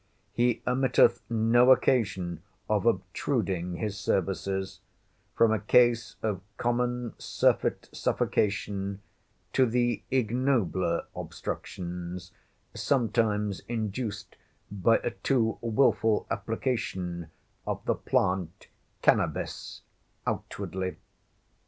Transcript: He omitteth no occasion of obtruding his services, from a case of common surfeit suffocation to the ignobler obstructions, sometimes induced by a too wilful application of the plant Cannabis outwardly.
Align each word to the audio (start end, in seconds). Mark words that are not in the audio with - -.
He 0.33 0.63
omitteth 0.65 1.21
no 1.29 1.71
occasion 1.71 2.41
of 2.67 2.87
obtruding 2.87 3.75
his 3.75 3.99
services, 3.99 4.79
from 5.35 5.51
a 5.51 5.59
case 5.59 6.15
of 6.23 6.41
common 6.57 7.13
surfeit 7.19 7.87
suffocation 7.91 9.03
to 9.53 9.67
the 9.67 10.01
ignobler 10.09 11.05
obstructions, 11.15 12.31
sometimes 12.73 13.59
induced 13.67 14.37
by 14.71 14.97
a 15.03 15.11
too 15.11 15.59
wilful 15.61 16.25
application 16.31 17.29
of 17.67 17.85
the 17.85 17.93
plant 17.93 18.69
Cannabis 19.03 19.83
outwardly. 20.25 20.95